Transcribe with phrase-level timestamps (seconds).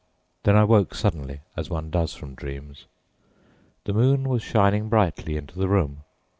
[0.45, 2.87] Then I woke suddenly as one does from dreams.
[3.83, 6.01] The moon was shining brightly into the room.